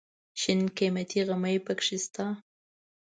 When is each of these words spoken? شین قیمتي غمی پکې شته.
شین 0.39 0.61
قیمتي 0.77 1.19
غمی 1.27 1.57
پکې 1.65 1.97
شته. 2.03 2.25